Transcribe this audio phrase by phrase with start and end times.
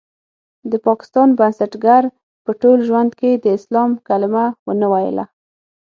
[0.71, 2.03] د پاکستان بنسټګر
[2.45, 5.25] په ټول ژوند کې د اسلام کلمه ونه ويله.